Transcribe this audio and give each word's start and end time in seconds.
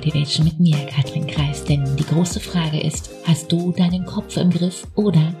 Motivation 0.00 0.46
mit 0.46 0.58
mir, 0.58 0.86
Katrin 0.86 1.26
Kreis. 1.26 1.62
Denn 1.62 1.94
die 1.98 2.06
große 2.06 2.40
Frage 2.40 2.80
ist, 2.80 3.10
hast 3.26 3.52
du 3.52 3.70
deinen 3.70 4.06
Kopf 4.06 4.38
im 4.38 4.48
Griff 4.48 4.86
oder 4.96 5.34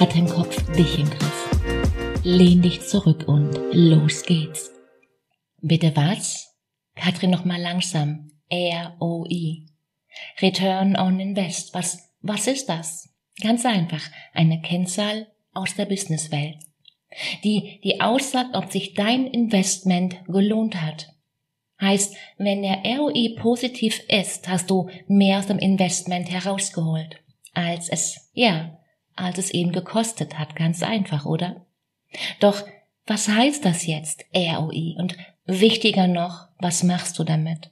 hat 0.00 0.14
dein 0.14 0.26
Kopf 0.26 0.56
dich 0.72 0.98
im 0.98 1.10
Griff? 1.10 2.22
Lehn 2.24 2.62
dich 2.62 2.80
zurück 2.80 3.28
und 3.28 3.52
los 3.72 4.22
geht's. 4.22 4.72
Bitte 5.60 5.94
was? 5.94 6.56
Katrin 6.94 7.28
noch 7.28 7.44
mal 7.44 7.60
langsam. 7.60 8.30
ROI. 8.50 9.66
Return 10.40 10.96
on 10.96 11.20
Invest. 11.20 11.74
Was, 11.74 12.08
was 12.22 12.46
ist 12.46 12.70
das? 12.70 13.10
Ganz 13.42 13.66
einfach. 13.66 14.00
Eine 14.32 14.62
Kennzahl 14.62 15.26
aus 15.52 15.74
der 15.74 15.84
Businesswelt. 15.84 16.56
Die, 17.44 17.82
die 17.84 18.00
aussagt, 18.00 18.56
ob 18.56 18.72
sich 18.72 18.94
dein 18.94 19.26
Investment 19.26 20.24
gelohnt 20.26 20.80
hat. 20.80 21.15
Heißt, 21.80 22.16
wenn 22.38 22.62
der 22.62 22.82
ROI 22.84 23.36
positiv 23.38 24.00
ist, 24.08 24.48
hast 24.48 24.70
du 24.70 24.88
mehr 25.08 25.38
aus 25.38 25.46
dem 25.46 25.58
Investment 25.58 26.30
herausgeholt, 26.30 27.16
als 27.52 27.88
es, 27.88 28.30
ja, 28.32 28.78
als 29.14 29.38
es 29.38 29.50
eben 29.50 29.72
gekostet 29.72 30.38
hat. 30.38 30.56
Ganz 30.56 30.82
einfach, 30.82 31.26
oder? 31.26 31.66
Doch 32.40 32.64
was 33.06 33.28
heißt 33.28 33.64
das 33.64 33.86
jetzt, 33.86 34.24
ROI? 34.34 34.96
Und 34.98 35.16
wichtiger 35.46 36.08
noch, 36.08 36.48
was 36.58 36.82
machst 36.82 37.18
du 37.18 37.24
damit? 37.24 37.70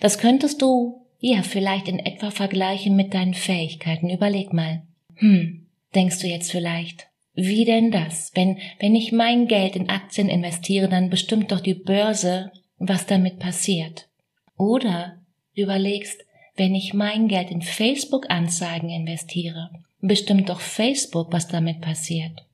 Das 0.00 0.18
könntest 0.18 0.60
du, 0.60 1.06
ja, 1.20 1.42
vielleicht 1.42 1.88
in 1.88 1.98
etwa 1.98 2.30
vergleichen 2.30 2.96
mit 2.96 3.14
deinen 3.14 3.34
Fähigkeiten. 3.34 4.10
Überleg 4.10 4.52
mal. 4.52 4.82
Hm, 5.16 5.66
denkst 5.94 6.18
du 6.18 6.26
jetzt 6.26 6.50
vielleicht, 6.50 7.06
wie 7.34 7.64
denn 7.64 7.90
das? 7.90 8.32
Wenn, 8.34 8.58
wenn 8.78 8.94
ich 8.94 9.12
mein 9.12 9.48
Geld 9.48 9.76
in 9.76 9.88
Aktien 9.88 10.28
investiere, 10.28 10.88
dann 10.88 11.08
bestimmt 11.08 11.52
doch 11.52 11.60
die 11.60 11.74
Börse, 11.74 12.52
was 12.80 13.06
damit 13.06 13.38
passiert. 13.38 14.08
Oder 14.56 15.18
überlegst, 15.54 16.24
wenn 16.56 16.74
ich 16.74 16.94
mein 16.94 17.28
Geld 17.28 17.50
in 17.50 17.62
Facebook-Anzeigen 17.62 18.90
investiere, 18.90 19.70
bestimmt 20.00 20.48
doch 20.48 20.60
Facebook, 20.60 21.32
was 21.32 21.46
damit 21.46 21.80
passiert. 21.80 22.44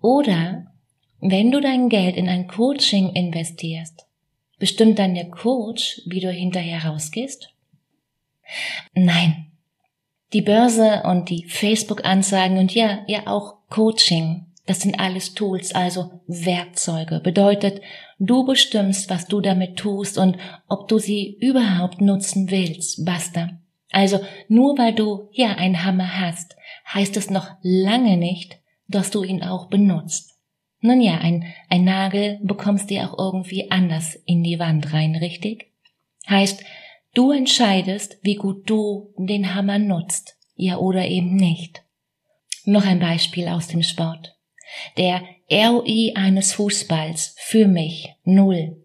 Oder 0.00 0.66
wenn 1.20 1.50
du 1.50 1.60
dein 1.60 1.88
Geld 1.88 2.16
in 2.16 2.28
ein 2.28 2.46
Coaching 2.46 3.10
investierst, 3.14 4.06
bestimmt 4.58 4.98
dann 4.98 5.14
der 5.14 5.30
Coach, 5.30 6.02
wie 6.06 6.20
du 6.20 6.30
hinterher 6.30 6.84
rausgehst? 6.84 7.50
Nein. 8.94 9.46
Die 10.32 10.42
Börse 10.42 11.02
und 11.04 11.28
die 11.28 11.44
Facebook-Anzeigen 11.44 12.58
und 12.58 12.74
ja, 12.74 13.00
ja 13.08 13.26
auch 13.26 13.56
Coaching 13.68 14.46
das 14.70 14.82
sind 14.82 15.00
alles 15.00 15.34
Tools, 15.34 15.74
also 15.74 16.22
Werkzeuge. 16.28 17.18
Bedeutet, 17.18 17.82
du 18.20 18.44
bestimmst, 18.44 19.10
was 19.10 19.26
du 19.26 19.40
damit 19.40 19.76
tust 19.76 20.16
und 20.16 20.38
ob 20.68 20.86
du 20.86 21.00
sie 21.00 21.36
überhaupt 21.40 22.00
nutzen 22.00 22.52
willst. 22.52 23.04
Basta. 23.04 23.58
Also 23.90 24.20
nur 24.46 24.78
weil 24.78 24.94
du 24.94 25.28
ja 25.32 25.56
einen 25.56 25.84
Hammer 25.84 26.20
hast, 26.20 26.54
heißt 26.86 27.16
es 27.16 27.30
noch 27.30 27.48
lange 27.62 28.16
nicht, 28.16 28.60
dass 28.86 29.10
du 29.10 29.24
ihn 29.24 29.42
auch 29.42 29.70
benutzt. 29.70 30.38
Nun 30.78 31.00
ja, 31.00 31.18
ein, 31.18 31.46
ein 31.68 31.82
Nagel 31.82 32.38
bekommst 32.40 32.92
du 32.92 33.04
auch 33.04 33.18
irgendwie 33.18 33.72
anders 33.72 34.14
in 34.24 34.44
die 34.44 34.60
Wand 34.60 34.92
rein, 34.92 35.16
richtig? 35.16 35.72
Heißt, 36.28 36.62
du 37.14 37.32
entscheidest, 37.32 38.18
wie 38.22 38.36
gut 38.36 38.70
du 38.70 39.12
den 39.18 39.52
Hammer 39.52 39.80
nutzt, 39.80 40.38
ja 40.54 40.76
oder 40.76 41.08
eben 41.08 41.34
nicht. 41.34 41.82
Noch 42.66 42.86
ein 42.86 43.00
Beispiel 43.00 43.48
aus 43.48 43.66
dem 43.66 43.82
Sport. 43.82 44.36
Der 44.96 45.22
ROI 45.50 46.12
eines 46.14 46.52
Fußballs 46.52 47.34
für 47.38 47.66
mich 47.66 48.10
null. 48.24 48.76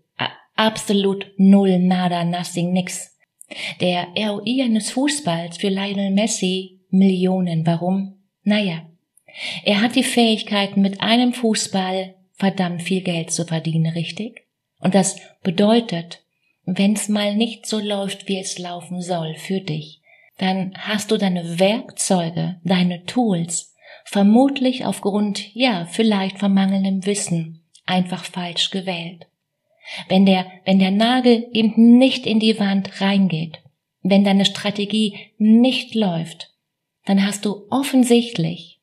Absolut 0.55 1.27
null, 1.37 1.79
nada, 1.79 2.23
nothing, 2.23 2.71
nix. 2.71 3.17
Der 3.81 4.07
ROI 4.15 4.63
eines 4.63 4.91
Fußballs 4.91 5.57
für 5.57 5.69
Lionel 5.69 6.11
Messi 6.11 6.79
Millionen. 6.89 7.65
Warum? 7.65 8.15
Naja, 8.43 8.85
er 9.63 9.81
hat 9.81 9.95
die 9.95 10.03
Fähigkeit, 10.03 10.77
mit 10.77 11.01
einem 11.01 11.33
Fußball 11.33 12.15
verdammt 12.33 12.81
viel 12.81 13.01
Geld 13.01 13.31
zu 13.31 13.45
verdienen, 13.45 13.91
richtig? 13.93 14.43
Und 14.79 14.95
das 14.95 15.17
bedeutet, 15.43 16.23
wenn's 16.65 17.09
mal 17.09 17.35
nicht 17.35 17.65
so 17.65 17.79
läuft, 17.79 18.27
wie 18.27 18.39
es 18.39 18.57
laufen 18.57 19.01
soll 19.01 19.35
für 19.35 19.59
dich, 19.59 20.01
dann 20.37 20.73
hast 20.77 21.11
du 21.11 21.17
deine 21.17 21.59
Werkzeuge, 21.59 22.59
deine 22.63 23.05
Tools, 23.05 23.74
vermutlich 24.05 24.85
aufgrund, 24.85 25.53
ja, 25.53 25.85
vielleicht 25.91 26.39
von 26.39 26.53
mangelndem 26.53 27.05
Wissen, 27.05 27.61
einfach 27.85 28.23
falsch 28.23 28.69
gewählt. 28.69 29.27
Wenn 30.07 30.25
der, 30.25 30.45
wenn 30.63 30.79
der 30.79 30.91
Nagel 30.91 31.47
eben 31.51 31.97
nicht 31.97 32.25
in 32.25 32.39
die 32.39 32.59
Wand 32.59 33.01
reingeht, 33.01 33.59
wenn 34.01 34.23
deine 34.23 34.45
Strategie 34.45 35.15
nicht 35.37 35.95
läuft, 35.95 36.51
dann 37.05 37.25
hast 37.25 37.45
du 37.45 37.65
offensichtlich 37.69 38.79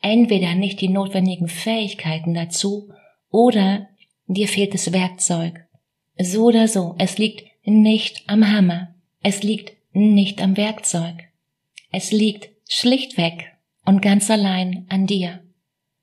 entweder 0.00 0.54
nicht 0.54 0.80
die 0.80 0.88
notwendigen 0.88 1.48
Fähigkeiten 1.48 2.34
dazu 2.34 2.90
oder 3.30 3.88
dir 4.26 4.48
fehlt 4.48 4.74
das 4.74 4.92
Werkzeug. 4.92 5.66
So 6.18 6.44
oder 6.44 6.68
so, 6.68 6.94
es 6.98 7.18
liegt 7.18 7.44
nicht 7.64 8.22
am 8.26 8.50
Hammer, 8.50 8.94
es 9.22 9.42
liegt 9.42 9.72
nicht 9.92 10.42
am 10.42 10.56
Werkzeug. 10.56 11.24
Es 11.92 12.12
liegt 12.12 12.50
schlichtweg 12.68 13.55
und 13.86 14.02
ganz 14.02 14.30
allein 14.30 14.84
an 14.88 15.06
dir. 15.06 15.42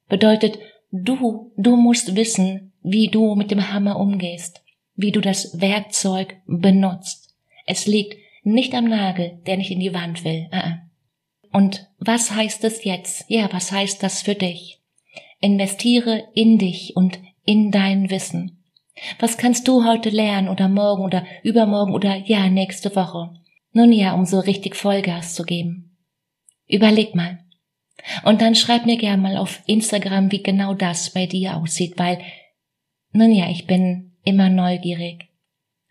Bedeutet, 0.10 0.58
du, 0.92 1.52
du 1.58 1.76
musst 1.76 2.16
wissen, 2.16 2.74
wie 2.82 3.10
du 3.10 3.36
mit 3.36 3.52
dem 3.52 3.72
Hammer 3.72 4.00
umgehst, 4.00 4.64
wie 4.96 5.12
du 5.12 5.22
das 5.22 5.62
Werkzeug 5.62 6.38
benutzt. 6.48 7.36
Es 7.66 7.86
liegt 7.86 8.18
nicht 8.44 8.74
am 8.74 8.86
Nagel, 8.86 9.40
der 9.46 9.58
nicht 9.58 9.72
in 9.72 9.80
die 9.80 9.94
Wand 9.94 10.26
will. 10.26 10.48
Ah, 10.52 10.60
ah. 10.60 10.80
Und 11.52 11.88
was 12.00 12.32
heißt 12.32 12.64
es 12.64 12.84
jetzt? 12.84 13.26
Ja, 13.30 13.48
was 13.52 13.72
heißt 13.72 14.02
das 14.02 14.22
für 14.22 14.36
dich? 14.36 14.80
Investiere 15.40 16.24
in 16.34 16.58
dich 16.58 16.96
und 16.96 17.20
in 17.46 17.72
dein 17.72 18.10
Wissen. 18.10 18.64
Was 19.20 19.38
kannst 19.38 19.68
du 19.68 19.86
heute 19.86 20.10
lernen 20.10 20.50
oder 20.50 20.68
morgen 20.68 21.04
oder 21.04 21.26
übermorgen 21.44 21.94
oder 21.94 22.16
ja 22.16 22.50
nächste 22.50 22.96
Woche? 22.96 23.34
Nun 23.72 23.92
ja, 23.92 24.14
um 24.14 24.26
so 24.26 24.40
richtig 24.40 24.76
Vollgas 24.76 25.36
zu 25.36 25.44
geben. 25.44 25.98
Überleg 26.68 27.16
mal. 27.16 27.43
Und 28.24 28.42
dann 28.42 28.56
schreib 28.56 28.86
mir 28.86 28.98
gern 28.98 29.22
mal 29.22 29.38
auf 29.38 29.62
Instagram, 29.66 30.32
wie 30.32 30.44
genau 30.44 30.74
das 30.74 31.12
bei 31.12 31.26
dir 31.26 31.58
aussieht, 31.58 31.94
weil, 31.98 32.20
nun 33.12 33.32
ja, 33.32 33.50
ich 33.50 33.66
bin 33.66 34.14
immer 34.24 34.50
neugierig. 34.50 35.30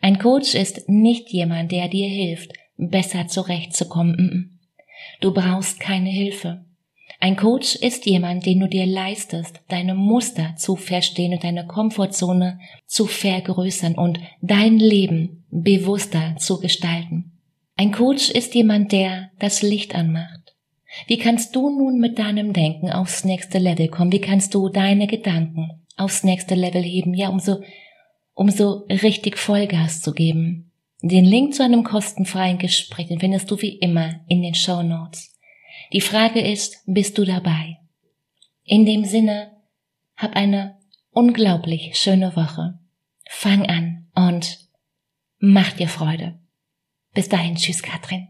Ein 0.01 0.19
Coach 0.19 0.55
ist 0.55 0.89
nicht 0.89 1.31
jemand, 1.31 1.73
der 1.73 1.89
dir 1.89 2.09
hilft, 2.09 2.53
besser 2.77 3.29
zurechtzukommen. 3.29 4.61
Du 5.21 5.33
brauchst 5.33 5.81
keine 5.81 6.11
Hilfe. 6.11 6.65
Ein 7.21 7.37
Coach 7.37 7.77
ist 7.77 8.05
jemand, 8.07 8.47
den 8.47 8.59
du 8.59 8.69
dir 8.69 8.85
leistest, 8.85 9.61
deine 9.69 9.95
Muster 9.95 10.57
zu 10.57 10.75
verstehen 10.75 11.35
und 11.35 11.45
deine 11.45 11.67
Komfortzone 11.67 12.59
zu 12.87 13.07
vergrößern 13.07 13.95
und 13.95 14.19
dein 14.41 14.79
Leben 14.79 15.45
bewusster 15.51 16.35
zu 16.39 16.59
gestalten. 16.59 17.39
Ein 17.77 17.93
Coach 17.93 18.29
ist 18.31 18.55
jemand, 18.55 18.91
der 18.91 19.31
das 19.39 19.63
Licht 19.63 19.95
anmacht 19.95 20.42
wie 21.07 21.19
kannst 21.19 21.57
du 21.57 21.71
nun 21.71 21.99
mit 21.99 22.19
deinem 22.19 22.53
Denken 22.53 22.91
aufs 22.91 23.25
nächste 23.25 23.59
Level 23.59 23.89
kommen? 23.89 24.13
Wie 24.13 24.21
kannst 24.21 24.55
du 24.55 24.69
deine 24.69 25.07
Gedanken 25.07 25.83
aufs 25.97 26.25
nächste 26.25 26.55
Level 26.55 26.83
heben? 26.83 27.15
Ja, 27.15 27.29
um 27.29 27.39
so, 27.39 27.63
um 28.35 28.51
so 28.51 28.87
richtig 28.89 29.39
Vollgas 29.39 30.01
zu 30.01 30.13
geben. 30.13 30.71
Den 31.01 31.25
Link 31.25 31.55
zu 31.55 31.65
einem 31.65 31.83
kostenfreien 31.83 32.59
Gespräch, 32.59 33.09
den 33.09 33.21
findest 33.21 33.51
du 33.51 33.61
wie 33.61 33.77
immer 33.79 34.21
in 34.29 34.43
den 34.43 34.55
Show 34.55 34.83
Notes. 34.83 35.37
Die 35.93 36.01
Frage 36.01 36.41
ist, 36.41 36.83
bist 36.87 37.19
du 37.19 37.25
dabei? 37.25 37.79
In 38.65 38.87
dem 38.87 39.05
Sinne, 39.05 39.51
hab 40.17 40.37
eine 40.37 40.77
unglaublich 41.11 41.97
schöne 41.99 42.37
Woche. 42.37 42.79
Fang 43.29 43.67
an 43.67 44.07
und 44.15 44.59
mach 45.39 45.73
dir 45.73 45.89
Freude. 45.89 46.39
Bis 47.15 47.29
dahin, 47.29 47.57
tschüss, 47.57 47.83
Katrin. 47.83 48.29